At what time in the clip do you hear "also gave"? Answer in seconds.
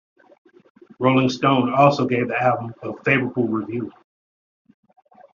1.75-2.27